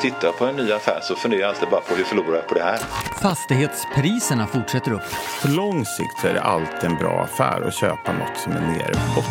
[0.00, 2.54] tittar på en ny affär så funderar jag alltid bara på hur förlorar jag på
[2.54, 2.78] det här?
[3.22, 5.02] Fastighetspriserna fortsätter upp.
[5.42, 8.60] På lång sikt så är det alltid en bra affär att köpa något som är
[8.60, 9.22] nere på.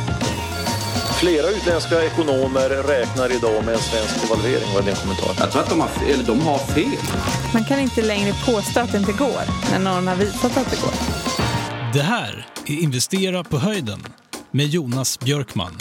[1.20, 4.68] Flera utländska ekonomer räknar idag med en svensk devalvering.
[4.74, 5.36] Vad är din kommentar?
[5.40, 7.00] Jag tror att de har, eller de har fel.
[7.54, 9.42] Man kan inte längre påstå att det inte går
[9.72, 10.94] när någon har visat att det går.
[11.94, 14.06] Det här är Investera på höjden
[14.52, 15.78] med Jonas Björkman.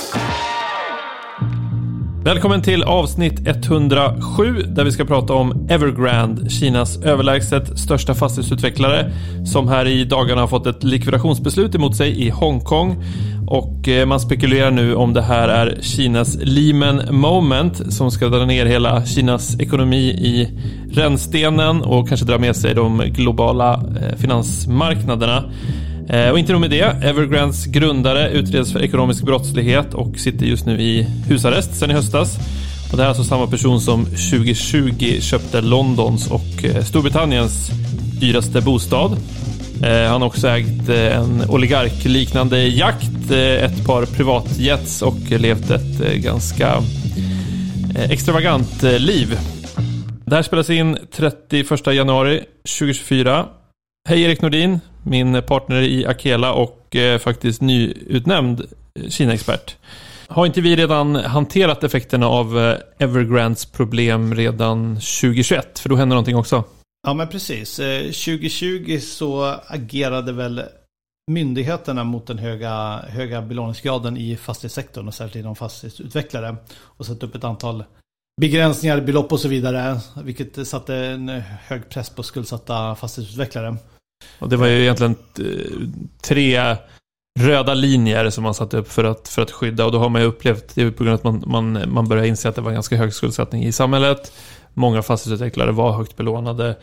[2.24, 9.12] Välkommen till avsnitt 107 där vi ska prata om Evergrande, Kinas överlägset största fastighetsutvecklare
[9.46, 13.04] som här i dagarna har fått ett likvidationsbeslut emot sig i Hongkong.
[13.48, 18.44] Och eh, man spekulerar nu om det här är Kinas Lehman moment som ska dra
[18.44, 20.48] ner hela Kinas ekonomi i
[20.92, 25.44] rännstenen och kanske dra med sig de globala eh, finansmarknaderna.
[26.08, 30.66] Eh, och inte nog med det, Evergrandes grundare utreds för ekonomisk brottslighet och sitter just
[30.66, 32.36] nu i husarrest sedan i höstas.
[32.90, 37.70] Och det här är alltså samma person som 2020 köpte Londons och eh, Storbritanniens
[38.20, 39.12] dyraste bostad.
[39.82, 46.82] Eh, han har också ägt en oligarkliknande jakt, ett par privatjets och levt ett ganska
[48.10, 49.38] extravagant liv.
[50.26, 52.42] Det här spelas in 31 januari
[52.78, 53.46] 2024.
[54.08, 59.76] Hej Erik Nordin, min partner i Akela och eh, faktiskt nyutnämnd eh, Kina-expert.
[60.28, 65.78] Har inte vi redan hanterat effekterna av eh, Evergrands Evergrandes problem redan 2021?
[65.78, 66.64] För då hände någonting också.
[67.06, 67.78] Ja men precis.
[67.78, 70.62] Eh, 2020 så agerade väl
[71.30, 76.56] myndigheterna mot den höga, höga belåningsgraden i fastighetssektorn och särskilt inom fastighetsutvecklare.
[76.76, 77.84] Och satt upp ett antal
[78.40, 80.00] begränsningar, belopp och så vidare.
[80.22, 81.28] Vilket satte en
[81.66, 83.76] hög press på skuldsatta fastighetsutvecklare.
[84.38, 85.88] Och det var ju egentligen eh,
[86.22, 86.76] tre
[87.40, 89.84] röda linjer som man satte upp för att, för att skydda.
[89.84, 92.24] Och då har man ju upplevt, det på grund av att man, man, man börjar
[92.24, 94.32] inse att det var ganska hög skuldsättning i samhället.
[94.74, 96.76] Många fastighetsutvecklare var högt belånade.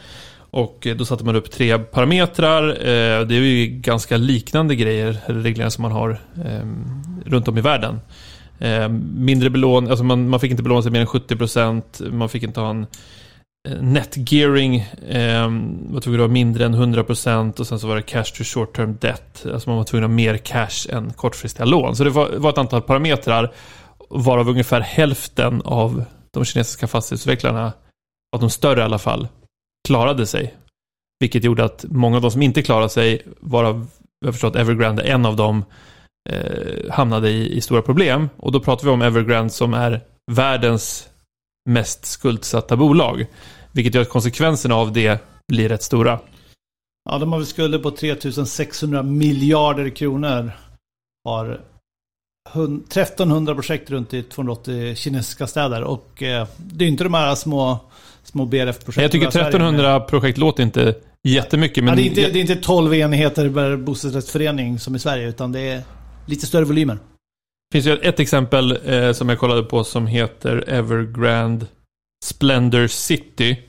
[0.51, 2.69] Och eh, då satte man upp tre parametrar.
[2.69, 6.21] Eh, det är ju ganska liknande grejer, regleringar som man har
[7.25, 7.99] runt om i världen.
[9.15, 12.11] Mindre belån, alltså man, man fick inte belåna sig mer än 70%.
[12.11, 12.87] Man fick inte ha en Eh,
[13.69, 14.75] netgearing
[15.09, 15.49] eh,
[15.89, 18.75] var tvungen att ha mindre än 100% och sen så var det cash to short
[18.75, 19.45] term debt.
[19.53, 21.95] Alltså man var tvungen att ha mer cash än kortfristiga lån.
[21.95, 23.53] Så det var, var ett antal parametrar
[24.09, 27.73] varav ungefär hälften av de kinesiska fastighetsutvecklarna,
[28.35, 29.27] av de större i alla fall,
[29.87, 30.55] klarade sig.
[31.19, 33.87] Vilket gjorde att många av de som inte klarade sig, varav
[34.25, 35.65] jag förstår att Evergrande är en av dem,
[36.29, 38.29] eh, hamnade i, i, stora problem.
[38.37, 40.01] Och då pratar vi om Evergrande som är
[40.31, 41.09] världens
[41.69, 43.25] mest skuldsatta bolag.
[43.71, 46.19] Vilket gör att konsekvenserna av det blir rätt stora.
[47.09, 50.51] Ja, de har väl skulder på 3600 miljarder kronor.
[51.29, 51.61] Har
[52.49, 55.83] 1300 projekt runt i 280 kinesiska städer.
[55.83, 57.79] Och eh, det är inte de här små,
[58.23, 59.03] små BRF-projekten.
[59.03, 60.95] Jag tycker 1300 projekt låter inte
[61.27, 61.83] jättemycket.
[61.83, 65.27] Men ja, det, är inte, det är inte 12 enheter per bostadsrättsförening som i Sverige.
[65.27, 65.81] Utan det är
[66.25, 66.97] lite större volymer.
[67.71, 71.65] Det finns ju ett exempel eh, som jag kollade på som heter Evergrande
[72.23, 73.59] Splendor City.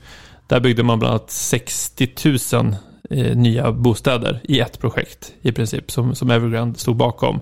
[0.47, 2.09] Där byggde man bland annat 60
[2.53, 2.75] 000
[3.09, 7.39] eh, nya bostäder i ett projekt i princip som, som Evergrande stod bakom.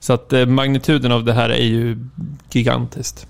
[0.00, 2.08] Så att eh, magnituden av det här är ju
[2.50, 3.26] gigantiskt.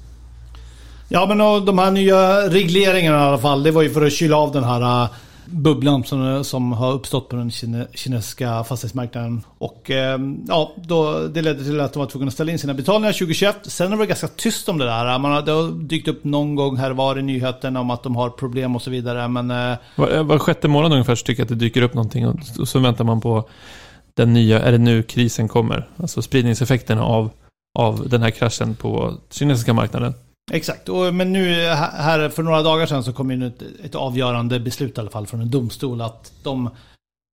[1.09, 4.37] Ja men de här nya regleringarna i alla fall, det var ju för att kyla
[4.37, 5.11] av den här eh,
[5.53, 9.43] bubblan som, som har uppstått på den kine, kinesiska fastighetsmarknaden.
[9.59, 10.19] Och eh,
[10.49, 13.57] ja, då, det ledde till att de var tvungna att ställa in sina betalningar 2021.
[13.63, 15.19] Sen har det varit ganska tyst om det där.
[15.19, 18.17] Man har, det har dykt upp någon gång här var i nyheterna om att de
[18.17, 19.29] har problem och så vidare.
[19.29, 21.95] Men, eh, var, eh, var sjätte månad ungefär så tycker jag att det dyker upp
[21.95, 23.49] någonting och, och så väntar man på
[24.15, 25.89] den nya, är det nu krisen kommer?
[25.97, 27.31] Alltså spridningseffekterna av,
[27.79, 30.15] av den här kraschen på kinesiska marknaden.
[30.55, 34.61] Exakt, och, men nu här för några dagar sedan så kom in ett, ett avgörande
[34.61, 36.71] beslut i alla fall från en domstol att de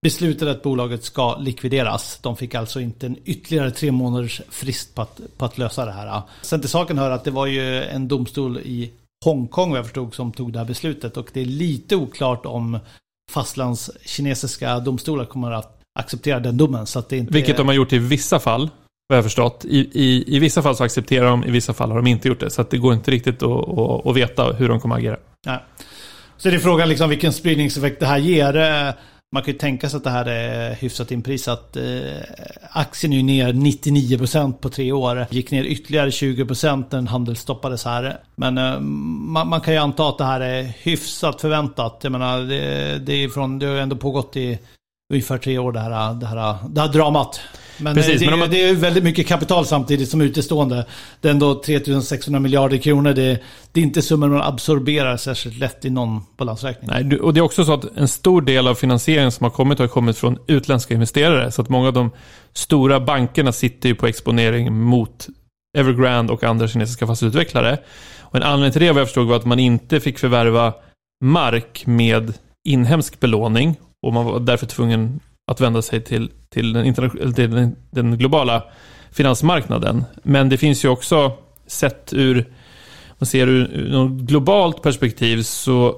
[0.01, 2.19] beslutade att bolaget ska likvideras.
[2.21, 5.91] De fick alltså inte en ytterligare tre månaders frist på att, på att lösa det
[5.91, 6.21] här.
[6.41, 8.91] Sen till saken hör att det var ju en domstol i
[9.25, 12.79] Hongkong vad jag förstod som tog det här beslutet och det är lite oklart om
[13.31, 16.85] fastlandskinesiska domstolar kommer att acceptera den domen.
[16.85, 18.69] Så att det inte Vilket de har gjort i vissa fall
[19.09, 19.65] vad jag förstått.
[19.65, 22.39] I, i, I vissa fall så accepterar de, i vissa fall har de inte gjort
[22.39, 22.49] det.
[22.49, 25.17] Så att det går inte riktigt att, att, att veta hur de kommer att agera.
[25.45, 25.59] Nej.
[26.37, 28.57] Så det är frågan liksom vilken spridningseffekt det här ger.
[28.57, 28.93] Eh,
[29.31, 31.77] man kan ju tänka sig att det här är hyfsat inprisat.
[31.77, 31.83] Eh,
[32.71, 35.25] aktien är ju ner 99% på tre år.
[35.29, 38.19] Gick ner ytterligare 20% när handel stoppades här.
[38.35, 41.99] Men eh, man, man, kan ju anta att det här är hyfsat förväntat.
[42.01, 44.59] Jag menar, det, det, är från, det har ju ändå pågått i
[45.13, 47.41] ungefär tre år det här, det här, det här dramat.
[47.81, 50.85] Men, Precis, det, men man- det är väldigt mycket kapital samtidigt som utestående.
[51.21, 53.13] Det är ändå 3600 miljarder kronor.
[53.13, 53.39] Det,
[53.71, 56.89] det är inte summor man absorberar särskilt lätt i någon balansräkning.
[56.93, 59.79] Nej, och det är också så att en stor del av finansieringen som har kommit
[59.79, 61.51] har kommit från utländska investerare.
[61.51, 62.11] Så att många av de
[62.53, 65.27] stora bankerna sitter ju på exponering mot
[65.77, 67.77] Evergrande och andra kinesiska fastighetsutvecklare.
[68.21, 70.73] Och en anledning till det vad jag förstod var att man inte fick förvärva
[71.23, 72.33] mark med
[72.67, 73.75] inhemsk belåning.
[74.07, 76.93] Och man var därför tvungen att vända sig till, till, den,
[77.33, 78.63] till den, den globala
[79.11, 80.03] finansmarknaden.
[80.23, 81.31] Men det finns ju också,
[81.67, 82.45] sett ur,
[83.17, 85.95] man ser ur, något globalt perspektiv så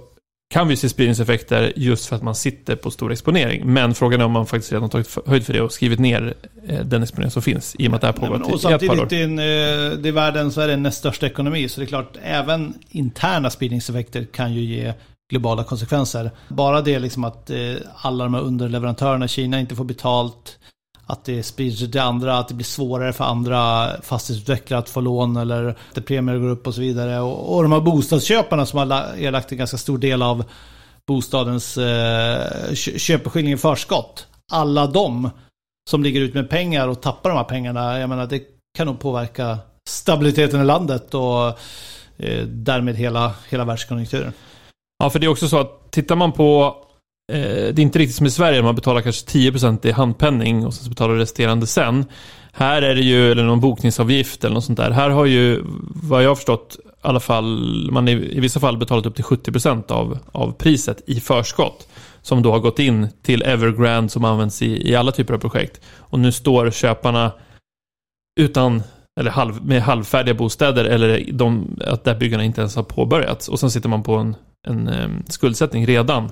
[0.53, 3.73] kan vi se spridningseffekter just för att man sitter på stor exponering.
[3.73, 6.33] Men frågan är om man faktiskt redan tagit höjd för det och skrivit ner
[6.67, 8.99] eh, den exponering som finns i och med att det här men, i ett par
[8.99, 9.13] år.
[9.13, 11.69] i en, det är världen så är det näst största ekonomi.
[11.69, 14.93] Så det är klart, även interna spridningseffekter kan ju ge
[15.31, 16.31] globala konsekvenser.
[16.47, 20.57] Bara det liksom att eh, alla de här underleverantörerna i Kina inte får betalt.
[21.05, 25.01] Att det sprider sig till andra, att det blir svårare för andra fastighetsutvecklare att få
[25.01, 27.19] lån eller att premier går upp och så vidare.
[27.19, 28.85] Och, och de här bostadsköparna som har
[29.17, 30.43] erlagt en ganska stor del av
[31.07, 34.27] bostadens eh, köpeskilling i förskott.
[34.51, 35.29] Alla de
[35.89, 38.43] som ligger ut med pengar och tappar de här pengarna, jag menar det
[38.77, 39.57] kan nog påverka
[39.89, 41.47] stabiliteten i landet och
[42.17, 44.33] eh, därmed hela, hela världskonjunkturen.
[45.01, 46.75] Ja, för det är också så att tittar man på
[47.33, 50.73] eh, det är inte riktigt som i Sverige, man betalar kanske 10% i handpenning och
[50.73, 52.05] sen så betalar resterande sen.
[52.51, 54.91] Här är det ju, eller någon bokningsavgift eller något sånt där.
[54.91, 55.63] Här har ju,
[56.03, 59.23] vad jag har förstått, i alla fall, man i, i vissa fall betalat upp till
[59.23, 61.87] 70% av, av priset i förskott.
[62.21, 65.81] Som då har gått in till Evergrande som används i, i alla typer av projekt.
[65.97, 67.31] Och nu står köparna
[68.39, 68.83] utan,
[69.19, 73.49] eller halv, med halvfärdiga bostäder eller de, att där byggarna inte ens har påbörjats.
[73.49, 74.35] Och sen sitter man på en,
[74.67, 76.31] en ehm, skuldsättning redan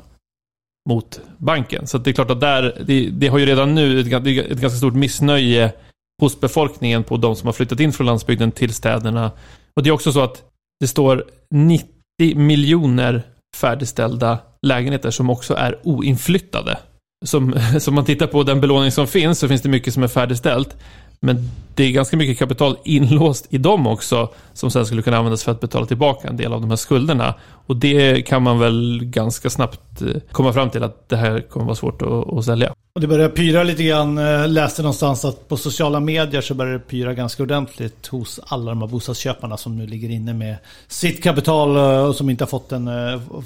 [0.89, 1.87] mot banken.
[1.87, 4.07] Så att det är klart att där, det, det har ju redan nu ett,
[4.51, 5.73] ett ganska stort missnöje
[6.21, 9.31] hos befolkningen på de som har flyttat in från landsbygden till städerna.
[9.75, 10.43] Och det är också så att
[10.79, 11.87] det står 90
[12.35, 13.23] miljoner
[13.55, 16.77] färdigställda lägenheter som också är oinflyttade.
[17.25, 20.07] Som, som man tittar på den belåning som finns så finns det mycket som är
[20.07, 20.77] färdigställt.
[21.21, 25.43] Men det är ganska mycket kapital inlåst i dem också som sen skulle kunna användas
[25.43, 27.33] för att betala tillbaka en del av de här skulderna.
[27.65, 31.65] Och det kan man väl ganska snabbt eh, komma fram till att det här kommer
[31.65, 32.73] vara svårt att, att sälja.
[32.95, 36.73] Och det börjar pyra lite grann, Jag läste någonstans att på sociala medier så börjar
[36.73, 40.55] det pyra ganska ordentligt hos alla de här bostadsköparna som nu ligger inne med
[40.87, 42.89] sitt kapital eh, och som inte har fått, en,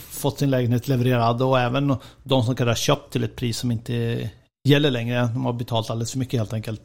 [0.09, 3.71] fått sin lägenhet levererad och även de som kan ha köpt till ett pris som
[3.71, 4.29] inte
[4.69, 5.30] gäller längre.
[5.33, 6.81] De har betalt alldeles för mycket helt enkelt.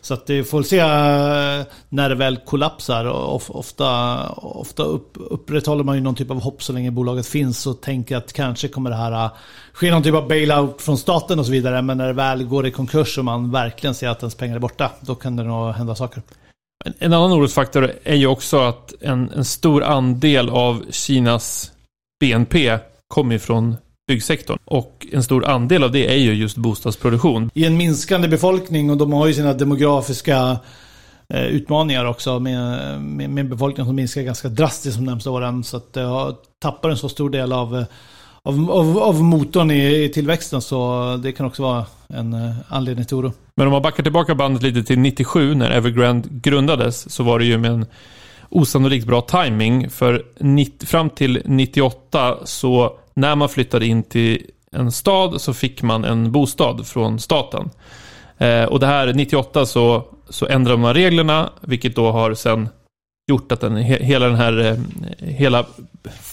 [0.00, 3.04] Så att det får se eh, när det väl kollapsar.
[3.50, 7.80] Ofta, ofta upp, upprätthåller man ju någon typ av hopp så länge bolaget finns och
[7.80, 9.30] tänker att kanske kommer det här eh,
[9.72, 11.82] ske någon typ av bailout från staten och så vidare.
[11.82, 14.60] Men när det väl går i konkurs och man verkligen ser att ens pengar är
[14.60, 16.22] borta, då kan det nog hända saker.
[16.84, 21.72] En, en annan orosfaktor är ju också att en, en stor andel av Kinas
[22.20, 22.78] BNP
[23.08, 23.76] kommer ju från
[24.08, 24.58] byggsektorn.
[24.64, 27.50] Och en stor andel av det är ju just bostadsproduktion.
[27.54, 30.58] I en minskande befolkning och de har ju sina demografiska
[31.34, 35.64] eh, utmaningar också med, med, med en befolkning som minskar ganska drastiskt de närmaste åren.
[35.64, 37.84] Så att det har, tappar en så stor del av, eh,
[38.42, 43.04] av, av, av motorn i, i tillväxten så det kan också vara en eh, anledning
[43.04, 43.32] till oro.
[43.54, 47.44] Men om man backar tillbaka bandet lite till 97 när Evergrande grundades så var det
[47.44, 47.86] ju med en
[48.48, 54.92] osannolikt bra timing för 90, fram till 98 så när man flyttade in till en
[54.92, 57.70] stad så fick man en bostad från staten.
[58.38, 62.68] Eh, och det här 98 så, så ändrade man reglerna vilket då har sen
[63.30, 64.76] gjort att den, he, hela den här eh,
[65.18, 65.66] hela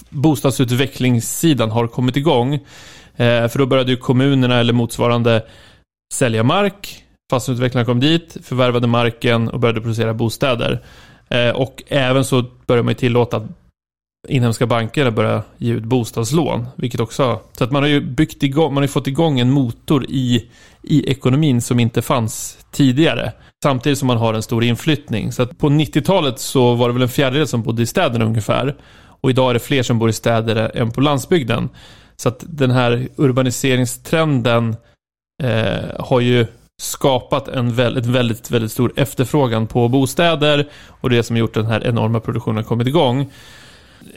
[0.08, 2.54] bostadsutvecklingssidan har kommit igång.
[3.16, 5.42] Eh, för då började ju kommunerna eller motsvarande
[6.14, 7.04] sälja mark.
[7.30, 10.82] Fastighetsutvecklarna kom dit, förvärvade marken och började producera bostäder.
[11.28, 13.65] Eh, och även så började man ju tillåta att
[14.28, 16.66] inhemska banker börja ge ut bostadslån.
[16.76, 19.50] Vilket också, så att man har ju byggt igång, man har ju fått igång en
[19.50, 20.50] motor i,
[20.82, 23.32] i ekonomin som inte fanns tidigare.
[23.62, 25.32] Samtidigt som man har en stor inflyttning.
[25.32, 28.76] Så att på 90-talet så var det väl en fjärdedel som bodde i städerna ungefär.
[29.20, 31.68] Och idag är det fler som bor i städer än på landsbygden.
[32.16, 34.76] Så att den här urbaniseringstrenden
[35.42, 36.46] eh, har ju
[36.82, 40.68] skapat en väldigt, väldigt, väldigt stor efterfrågan på bostäder
[41.00, 43.30] och det som har gjort den här enorma produktionen kommit igång.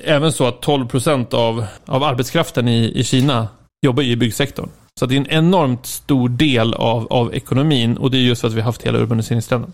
[0.04, 3.48] Även så att 12% av, av arbetskraften i, i Kina
[3.86, 4.70] jobbar ju i byggsektorn.
[5.00, 8.48] Så det är en enormt stor del av, av ekonomin och det är just för
[8.48, 9.74] att vi har haft hela urbaniseringstrenden.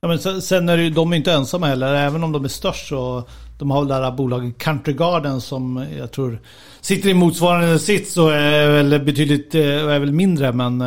[0.00, 1.94] Ja, men sen, sen är det ju, de är inte ensamma heller.
[1.94, 3.24] Även om de är störst så
[3.58, 6.38] de har väl det här bolaget Country Garden som jag tror
[6.80, 10.80] sitter i motsvarande sits och är väl betydligt är väl mindre men...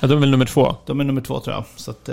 [0.00, 0.76] Ja, de är väl nummer två.
[0.86, 1.64] De är nummer två tror jag.
[1.76, 2.08] Så att,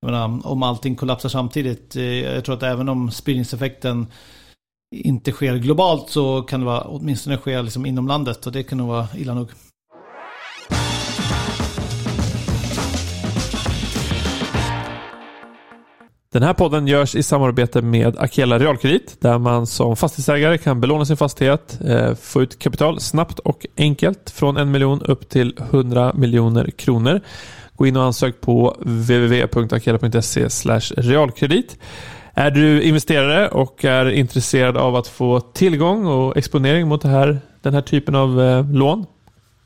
[0.00, 1.96] jag menar, om allting kollapsar samtidigt.
[2.24, 4.06] Jag tror att även om spridningseffekten
[4.90, 8.78] inte sker globalt så kan det vara, åtminstone ske liksom inom landet och det kan
[8.78, 9.48] nog vara illa nog.
[16.32, 21.04] Den här podden görs i samarbete med Akela Realkredit där man som fastighetsägare kan belåna
[21.04, 26.12] sin fastighet, eh, få ut kapital snabbt och enkelt från en miljon upp till 100
[26.14, 27.20] miljoner kronor.
[27.74, 30.48] Gå in och ansök på www.akela.se
[30.96, 31.78] realkredit.
[32.40, 37.40] Är du investerare och är intresserad av att få tillgång och exponering mot det här,
[37.62, 39.06] den här typen av eh, lån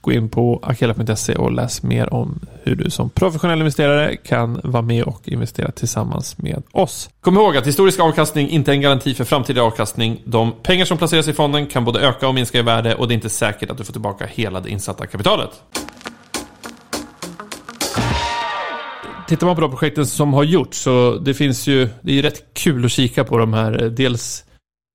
[0.01, 4.83] Gå in på akela.se och läs mer om hur du som professionell investerare kan vara
[4.83, 7.11] med och investera tillsammans med oss.
[7.21, 10.23] Kom ihåg att historisk avkastning inte är en garanti för framtida avkastning.
[10.25, 13.13] De pengar som placeras i fonden kan både öka och minska i värde och det
[13.13, 15.51] är inte säkert att du får tillbaka hela det insatta kapitalet.
[19.29, 22.23] Tittar man på de projekten som har gjorts så det finns ju, det är ju
[22.23, 23.73] rätt kul att kika på de här.
[23.97, 24.45] Dels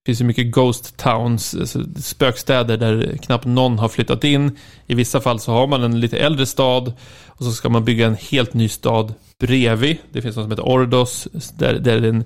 [0.05, 4.57] det finns ju mycket ghost towns, alltså spökstäder där knappt någon har flyttat in.
[4.88, 6.93] I vissa fall så har man en lite äldre stad
[7.27, 9.98] och så ska man bygga en helt ny stad bredvid.
[10.12, 12.25] Det finns något som heter Ordos, där, där den, man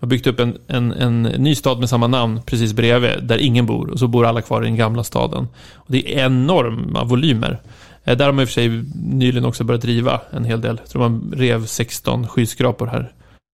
[0.00, 3.66] har byggt upp en, en, en ny stad med samma namn precis bredvid, där ingen
[3.66, 3.90] bor.
[3.90, 5.48] Och så bor alla kvar i den gamla staden.
[5.74, 7.60] Och det är enorma volymer.
[8.04, 10.76] Eh, där har man i och för sig nyligen också börjat driva en hel del.
[10.82, 13.12] Jag tror man rev 16 skyskrapor här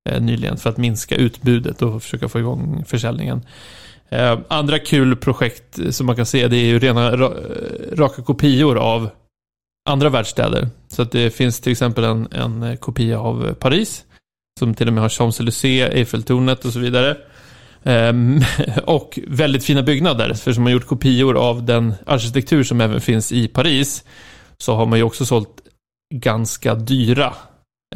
[0.09, 3.43] eh, nyligen för att minska utbudet och försöka få igång försäljningen.
[4.09, 7.17] Eh, andra kul projekt som man kan se det är ju rena
[7.93, 9.11] raka kopior av
[9.89, 10.69] andra världsstäder.
[10.89, 14.05] Så att det finns till exempel en, en kopia av Paris
[14.59, 17.17] som till och med har Champs-Élysées, Eiffeltornet och så vidare.
[17.85, 18.41] Ehm,
[18.85, 23.33] och väldigt fina byggnader, för som har gjort kopior av den arkitektur som även finns
[23.33, 24.05] i Paris
[24.59, 25.61] så har man ju också sålt
[26.15, 27.35] ganska dyra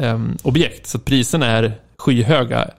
[0.00, 0.87] um, objekt.
[0.87, 2.71] Så att priserna är skyhöga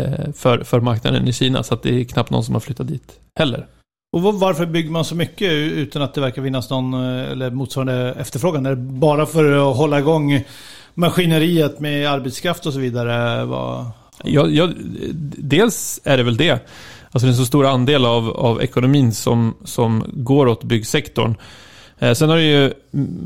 [0.00, 1.62] eh, för, för marknaden i Kina.
[1.62, 3.66] Så att det är knappt någon som har flyttat dit heller.
[4.16, 8.14] Och varför bygger man så mycket utan att det verkar finnas någon eh, eller motsvarande
[8.18, 8.66] efterfrågan?
[8.66, 10.44] Är det bara för att hålla igång
[10.94, 13.44] maskineriet med arbetskraft och så vidare?
[13.44, 13.86] Vad...
[14.24, 14.68] Ja, ja,
[15.38, 16.52] dels är det väl det.
[17.10, 21.34] Alltså det är en så stor andel av, av ekonomin som, som går åt byggsektorn.
[22.02, 22.72] Eh, sen har det ju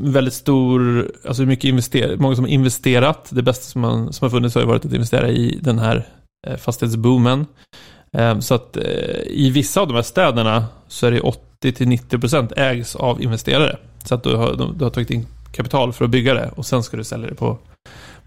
[0.01, 3.27] väldigt stor, alltså mycket invester, många som har investerat.
[3.29, 6.07] Det bästa som, man, som har funnits har ju varit att investera i den här
[6.47, 7.45] eh, fastighetsboomen.
[8.17, 8.77] Eh, så att
[9.25, 11.21] i vissa av de här städerna så är det
[11.63, 13.77] 80-90% ägs av investerare.
[14.03, 16.83] Så att du har, du har tagit in kapital för att bygga det och sen
[16.83, 17.57] ska du sälja det på,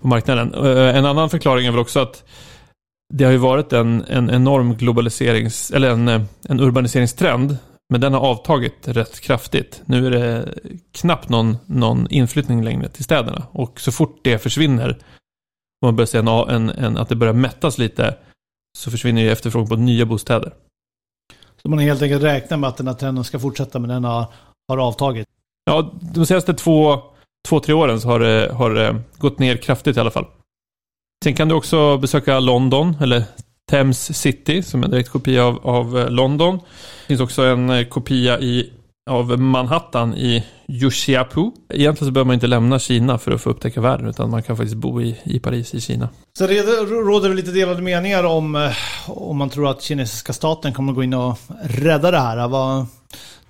[0.01, 0.55] på marknaden.
[0.95, 2.25] En annan förklaring är väl också att
[3.15, 6.09] det har ju varit en, en enorm globaliserings, eller en,
[6.49, 7.57] en urbaniseringstrend
[7.91, 9.83] men den har avtagit rätt kraftigt.
[9.85, 10.55] Nu är det
[10.93, 13.47] knappt någon, någon inflyttning längre till städerna.
[13.53, 17.35] Och så fort det försvinner, och man börjar se en, en, en, att det börjar
[17.35, 18.17] mättas lite,
[18.79, 20.53] så försvinner ju efterfrågan på nya bostäder.
[21.63, 24.27] Så man helt enkelt räknar med att den här trenden ska fortsätta, men den har,
[24.69, 25.29] har avtagit?
[25.65, 27.03] Ja, de senaste två,
[27.49, 30.27] två tre åren så har det, har det gått ner kraftigt i alla fall.
[31.25, 33.25] Sen kan du också besöka London, eller
[33.71, 36.57] Thames City som är en direkt kopia av, av eh, London.
[36.57, 38.73] Det finns också en eh, kopia i,
[39.11, 41.51] av Manhattan i Yuxiapu.
[41.75, 44.57] Egentligen så behöver man inte lämna Kina för att få upptäcka världen utan man kan
[44.57, 46.09] faktiskt bo i, i Paris i Kina.
[46.39, 48.73] Så det råder det lite delade meningar om eh,
[49.07, 52.49] om man tror att kinesiska staten kommer gå in och rädda det här.
[52.49, 52.87] Vad,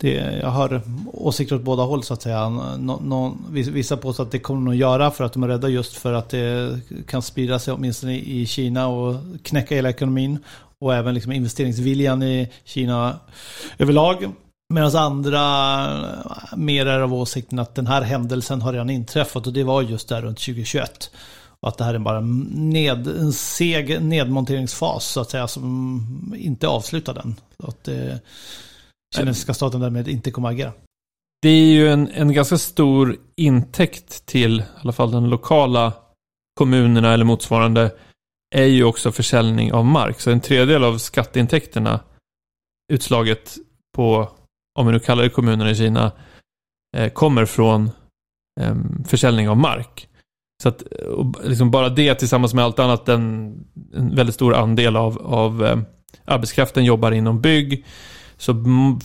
[0.01, 2.49] det, jag har åsikter åt båda håll så att säga.
[2.79, 5.69] Nå, nå, vissa påstår att det kommer de att göra för att de är rädda
[5.69, 10.39] just för att det kan sprida sig åtminstone i Kina och knäcka hela ekonomin.
[10.79, 13.21] Och även liksom investeringsviljan i Kina
[13.79, 14.33] överlag.
[14.75, 15.43] Medan andra
[16.57, 20.09] mer är av åsikten att den här händelsen har redan inträffat och det var just
[20.09, 21.11] där runt 2021.
[21.61, 26.69] Och att det här är bara ned, en seg nedmonteringsfas så att säga som inte
[26.69, 27.37] avslutar den.
[27.61, 28.21] Så att det,
[29.17, 30.73] kinesiska staten därmed inte kommer att agera.
[31.43, 35.93] Det är ju en, en ganska stor intäkt till i alla fall den lokala
[36.59, 37.91] kommunerna eller motsvarande
[38.55, 40.21] är ju också försäljning av mark.
[40.21, 42.01] Så en tredjedel av skatteintäkterna
[42.93, 43.57] utslaget
[43.97, 44.29] på,
[44.79, 46.13] om vi nu kallar det kommunerna i Kina,
[46.97, 47.91] eh, kommer från
[48.61, 48.75] eh,
[49.07, 50.09] försäljning av mark.
[50.63, 50.83] Så att
[51.45, 53.55] liksom bara det tillsammans med allt annat, en,
[53.95, 55.79] en väldigt stor andel av, av eh,
[56.25, 57.85] arbetskraften jobbar inom bygg
[58.41, 58.55] så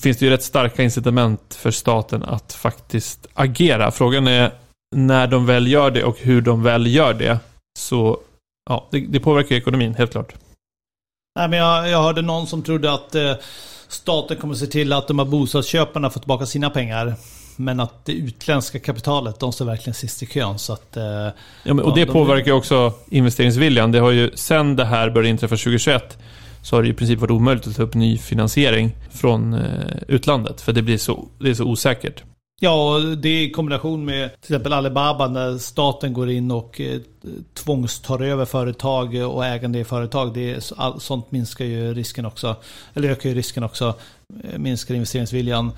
[0.02, 3.92] finns det ju rätt starka incitament för staten att faktiskt agera.
[3.92, 4.52] Frågan är
[4.96, 7.40] när de väl gör det och hur de väl gör det
[7.80, 8.20] så
[8.70, 10.34] ja, det, det påverkar ekonomin, helt klart.
[11.40, 13.34] Nej, men jag, jag hörde någon som trodde att eh,
[13.88, 17.14] staten kommer se till att de här bostadsköparna får tillbaka sina pengar.
[17.56, 20.60] Men att det utländska kapitalet, de står verkligen sist i kön.
[20.60, 21.32] Så att, eh, Ja,
[21.64, 23.92] men, och Ja, det de- påverkar också investeringsviljan.
[23.92, 26.18] Det har ju, sen det här började inträffa 2021
[26.66, 30.62] så har det i princip varit omöjligt att ta upp ny finansiering från eh, utlandet.
[30.62, 32.24] För det blir så, det är så osäkert.
[32.62, 37.00] Ja, och det i kombination med till exempel Alibaba när staten går in och eh,
[37.54, 40.34] tvångstar över företag och ägande i företag.
[40.34, 42.56] Det är, all, sånt minskar ju risken också.
[42.94, 43.94] Eller ökar ju risken också.
[44.44, 45.72] Eh, minskar investeringsviljan.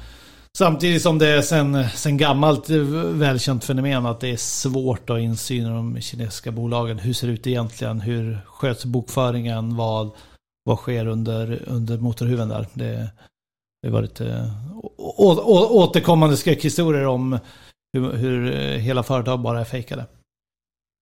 [0.57, 5.19] Samtidigt som det är sen, sen gammalt välkänt fenomen att det är svårt att ha
[5.19, 6.99] insyn i de kinesiska bolagen.
[6.99, 8.01] Hur ser det ut egentligen?
[8.01, 9.75] Hur sköts bokföringen?
[9.75, 10.11] Vad,
[10.67, 12.67] vad sker under, under motorhuven där?
[12.73, 13.09] Det,
[13.81, 17.39] det har varit å, å, återkommande skräckhistorier om
[17.93, 20.05] hur, hur eh, hela företag bara är fejkade.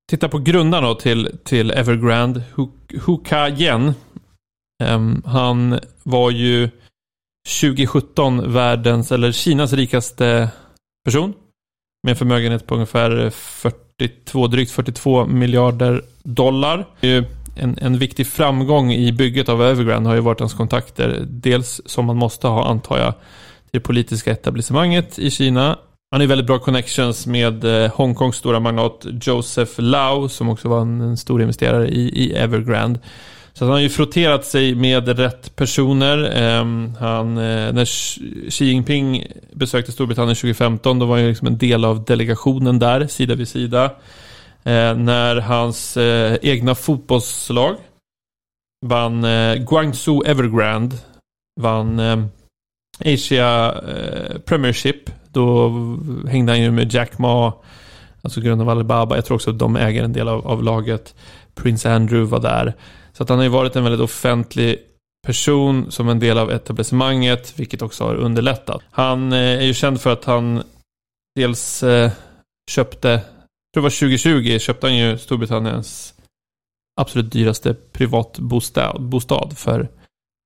[0.10, 3.94] Titta på grundarna då till, till Evergrande, Hu- Ka Yen.
[4.84, 6.70] Um, han var ju
[7.62, 10.50] 2017 världens, eller Kinas rikaste
[11.06, 11.34] person.
[12.04, 16.86] Med en förmögenhet på ungefär 42, drygt 42 miljarder dollar.
[17.56, 21.26] En, en viktig framgång i bygget av Evergrande har ju varit hans kontakter.
[21.28, 23.14] Dels som man måste ha, antar jag,
[23.72, 25.78] till det politiska etablissemanget i Kina.
[26.12, 30.82] Han har väldigt bra connections med eh, Hongkongs stora magnat Joseph Lau som också var
[30.82, 33.00] en, en stor investerare i, i Evergrande.
[33.54, 36.32] Så han har ju frotterat sig med rätt personer.
[36.36, 37.86] Ehm, han, eh, när
[38.50, 43.08] Xi Jinping besökte Storbritannien 2015 då var han ju liksom en del av delegationen där,
[43.08, 43.92] sida vid sida.
[44.68, 47.76] Eh, när hans eh, egna fotbollslag
[48.86, 50.96] vann eh, Guangzhou Evergrande,
[51.62, 52.02] vann
[53.06, 53.76] Asia
[54.46, 55.10] Premiership.
[55.30, 55.70] Då
[56.28, 57.54] hängde han ju med Jack Ma,
[58.22, 59.16] alltså grundaren av Alibaba.
[59.16, 61.16] Jag tror också att de äger en del av, av laget.
[61.56, 62.74] Prince Andrew var där.
[63.14, 64.78] Så att han har ju varit en väldigt offentlig
[65.28, 68.82] person som en del av etablissemanget, vilket också har underlättat.
[68.92, 70.64] Han är ju känd för att han
[71.36, 71.84] dels
[72.72, 73.22] köpte,
[73.76, 76.14] tror det var 2020, köpte han ju Storbritanniens
[77.02, 79.90] absolut dyraste privatbostad bostad för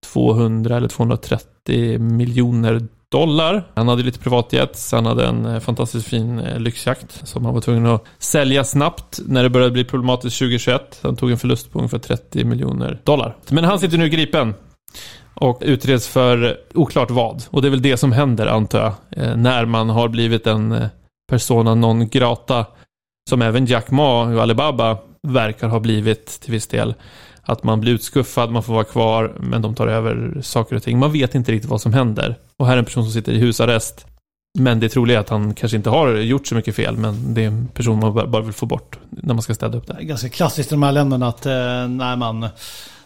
[0.06, 3.72] 200 eller 230 miljoner dollar.
[3.76, 7.62] Han hade lite privatjet, han hade en eh, fantastiskt fin eh, lyxjakt som han var
[7.62, 11.00] tvungen att sälja snabbt när det började bli problematiskt 2021.
[11.04, 13.38] Han tog en förlust på ungefär 30 miljoner dollar.
[13.50, 14.54] Men han sitter nu gripen
[15.34, 17.44] och utreds för oklart vad.
[17.50, 20.90] Och det är väl det som händer antar jag, eh, när man har blivit en
[21.30, 22.66] persona non grata
[23.30, 26.94] som även Jack Ma och Alibaba verkar ha blivit till viss del.
[27.42, 31.00] Att man blir utskuffad, man får vara kvar, men de tar över saker och ting.
[31.00, 32.36] Man vet inte riktigt vad som händer.
[32.58, 34.06] Och här är en person som sitter i husarrest.
[34.60, 37.44] Men det troliga är att han kanske inte har gjort så mycket fel, men det
[37.44, 39.94] är en person man bara vill få bort när man ska städa upp det.
[39.94, 41.52] Det är ganska klassiskt i de här länderna att eh,
[41.88, 42.50] när man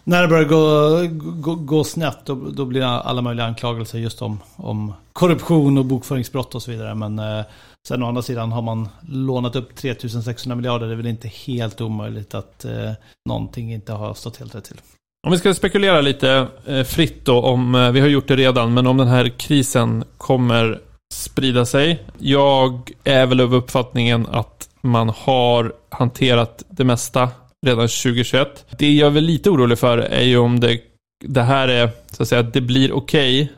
[0.04, 1.06] när det börjar gå,
[1.40, 5.84] gå, gå snett då, då blir det alla möjliga anklagelser just om, om korruption och
[5.84, 6.94] bokföringsbrott och så vidare.
[6.94, 7.44] Men eh,
[7.88, 10.86] sen å andra sidan har man lånat upp 3600 miljarder.
[10.86, 12.92] Det är väl inte helt omöjligt att eh,
[13.28, 14.80] någonting inte har stått helt rätt till.
[15.26, 18.74] Om vi ska spekulera lite eh, fritt då om, eh, vi har gjort det redan,
[18.74, 20.80] men om den här krisen kommer
[21.14, 22.02] sprida sig.
[22.18, 27.28] Jag är väl av uppfattningen att man har hanterat det mesta
[27.64, 28.66] redan 2021.
[28.78, 30.80] Det jag är väl lite orolig för är ju om det,
[31.24, 33.52] det här är, så att säga, att det blir okej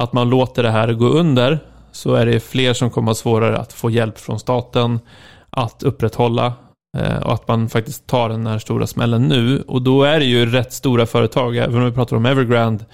[0.00, 1.58] att man låter det här gå under,
[1.92, 5.00] så är det fler som kommer ha svårare att få hjälp från staten
[5.50, 6.52] att upprätthålla
[6.98, 9.62] eh, och att man faktiskt tar den här stora smällen nu.
[9.62, 12.84] Och då är det ju rätt stora företag, även om vi pratar om Evergrande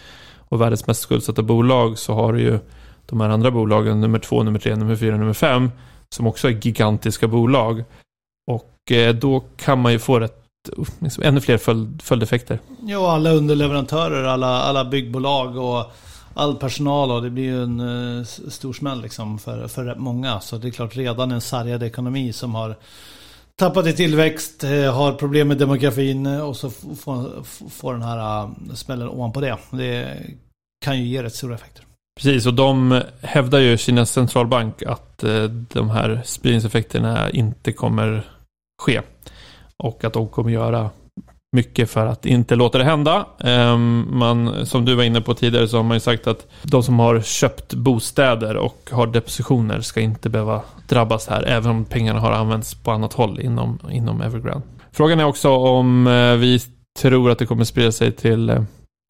[0.49, 2.59] och världens mest skuldsatta bolag så har du ju
[3.07, 5.71] de här andra bolagen, nummer två, nummer tre, nummer fyra, nummer fem,
[6.14, 7.85] som också är gigantiska bolag.
[8.50, 10.42] Och eh, då kan man ju få rätt,
[10.98, 12.59] liksom, ännu fler följd, följdeffekter.
[12.82, 15.92] Ja, alla underleverantörer, alla, alla byggbolag och
[16.35, 20.40] all personal och det blir ju en uh, stor smäll liksom för, för rätt många.
[20.40, 22.76] Så det är klart redan en sargad ekonomi som har
[23.59, 28.74] tappat i tillväxt, eh, har problem med demografin och så får, får den här uh,
[28.74, 29.59] smällen ovanpå det.
[29.70, 30.22] Det
[30.85, 31.85] kan ju ge rätt stora effekter.
[32.20, 35.24] Precis, och de hävdar ju, Kinas centralbank, att
[35.72, 38.24] de här spridningseffekterna inte kommer
[38.82, 39.00] ske.
[39.76, 40.90] Och att de kommer göra
[41.56, 43.26] mycket för att inte låta det hända.
[43.40, 46.82] Ehm, Man, som du var inne på tidigare så har man ju sagt att de
[46.82, 52.20] som har köpt bostäder och har depositioner ska inte behöva drabbas här, även om pengarna
[52.20, 54.66] har använts på annat håll inom, inom Evergrande.
[54.92, 56.60] Frågan är också om eh, vi
[56.98, 58.62] tror att det kommer sprida sig till eh,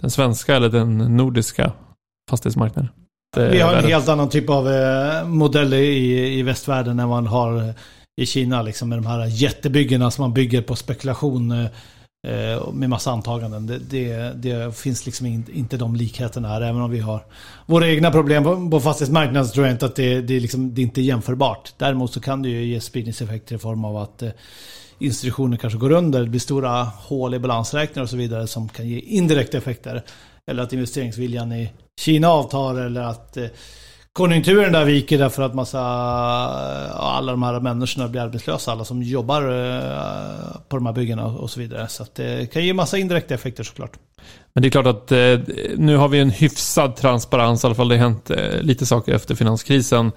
[0.03, 1.73] den svenska eller den nordiska
[2.31, 2.91] fastighetsmarknaden.
[3.37, 7.75] Vi har en helt annan typ av eh, modell i, i västvärlden än man har
[8.17, 11.65] i Kina liksom med de här jättebyggena som man bygger på spekulation eh,
[12.27, 13.67] eh med massa antaganden.
[13.67, 17.25] Det, det, det finns liksom in, inte de likheterna här, även om vi har
[17.67, 20.83] våra egna problem på, fastighetsmarknaden så tror jag inte att det, det, liksom, det är
[20.83, 21.75] inte är jämförbart.
[21.77, 24.31] Däremot så kan det ju ge spridningseffekter i form av att eh,
[24.99, 28.89] institutioner kanske går under, det blir stora hål i balansräkningar och så vidare som kan
[28.89, 30.03] ge indirekta effekter.
[30.51, 33.47] Eller att investeringsviljan i Kina avtar eller att eh,
[34.17, 39.43] konjunkturen där viker därför att massa, alla de här människorna blir arbetslösa, alla som jobbar
[39.43, 41.89] eh, på de här byggena och så vidare.
[41.89, 43.93] Så det kan ge massa indirekta effekter såklart.
[44.53, 45.39] Men det är klart att eh,
[45.77, 49.15] nu har vi en hyfsad transparens, i alla fall det har hänt eh, lite saker
[49.15, 50.13] efter finanskrisen.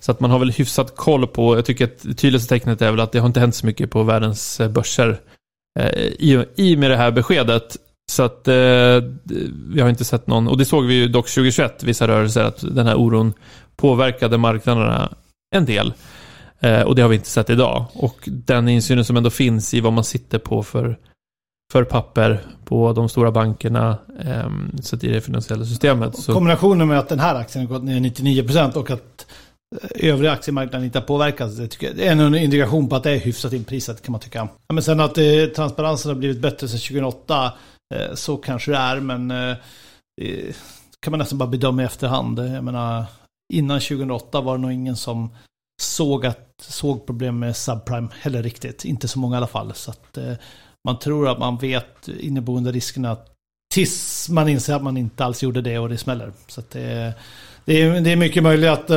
[0.00, 2.90] Så att man har väl hyfsat koll på, jag tycker att det tydligaste tecknet är
[2.90, 5.20] väl att det har inte hänt så mycket på världens börser
[6.18, 7.76] i, och med det här beskedet.
[8.10, 8.54] Så att eh,
[9.68, 12.64] vi har inte sett någon, och det såg vi ju dock 2021, vissa rörelser, att
[12.74, 13.32] den här oron
[13.76, 15.12] påverkade marknaderna
[15.54, 15.94] en del.
[16.60, 17.84] Eh, och det har vi inte sett idag.
[17.94, 20.98] Och den insynen som ändå finns i vad man sitter på för,
[21.72, 24.50] för papper på de stora bankerna, eh,
[24.82, 26.16] så i det finansiella systemet.
[26.16, 26.32] Så...
[26.32, 29.26] Kombinationen med att den här aktien har gått ner 99% och att
[29.94, 31.56] eh, övriga aktiemarknaden inte har påverkats.
[31.56, 34.20] Det, tycker jag, det är en indikation på att det är hyfsat inprisat kan man
[34.20, 34.48] tycka.
[34.68, 35.24] Ja, men sen att eh,
[35.56, 37.52] transparensen har blivit bättre sedan 2008
[37.94, 40.56] Eh, så kanske det är, men det
[41.00, 42.38] kan man nästan bara bedöma i efterhand.
[42.38, 43.04] Jag menar,
[43.52, 45.30] innan 2008 var det nog ingen som
[45.82, 48.84] såg, att, såg problem med subprime heller riktigt.
[48.84, 49.74] Inte så många i alla fall.
[49.74, 50.18] Så att
[50.88, 53.16] man tror att man vet inneboende riskerna
[53.74, 56.32] tills man inser att man inte alls gjorde det och det smäller.
[56.46, 57.14] Så att det,
[57.64, 58.90] det, är, det är mycket möjligt att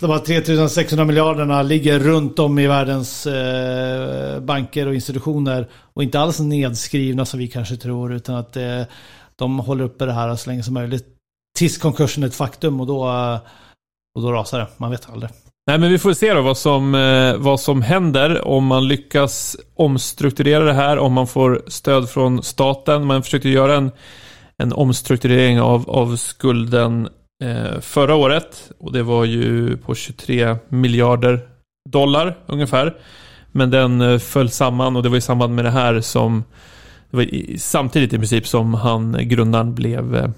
[0.00, 6.20] de här 3600 miljarderna ligger runt om i världens eh, banker och institutioner och inte
[6.20, 8.82] alls nedskrivna som vi kanske tror utan att eh,
[9.36, 11.06] de håller uppe det här så länge som möjligt
[11.58, 13.38] tills konkursen är ett faktum och då, eh,
[14.14, 14.66] och då rasar det.
[14.76, 15.30] Man vet aldrig.
[15.66, 19.56] Nej, men vi får se då vad som, eh, vad som händer om man lyckas
[19.74, 23.06] omstrukturera det här, om man får stöd från staten.
[23.06, 23.90] Man försökte göra en,
[24.58, 27.08] en omstrukturering av, av skulden
[27.40, 28.70] Eh, förra året.
[28.78, 31.40] Och det var ju på 23 miljarder
[31.90, 32.96] dollar ungefär.
[33.52, 36.44] Men den eh, föll samman och det var i samband med det här som
[37.10, 40.32] det var i, samtidigt i princip som han, eh, grundaren, blev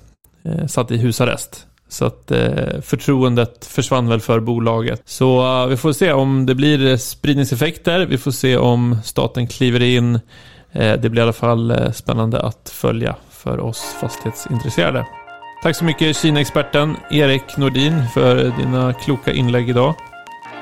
[0.45, 1.67] eh, satt i husarrest.
[1.89, 5.03] Så att eh, förtroendet försvann väl för bolaget.
[5.05, 8.07] Så eh, vi får se om det blir spridningseffekter.
[8.07, 10.15] Vi får se om staten kliver in.
[10.73, 15.07] Eh, det blir i alla fall eh, spännande att följa för oss fastighetsintresserade.
[15.63, 19.95] Tack så mycket Kina-experten Erik Nordin för dina kloka inlägg idag.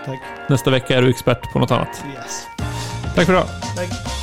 [0.05, 0.21] Tack.
[0.49, 2.05] Nästa vecka är du expert på något annat.
[2.15, 2.47] Yes.
[3.15, 3.47] Tack för idag.
[3.77, 4.20] Tack.